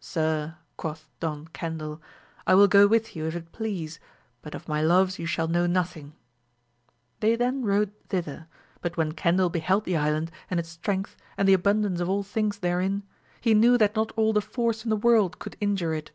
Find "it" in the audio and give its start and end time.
3.36-3.52, 15.92-16.10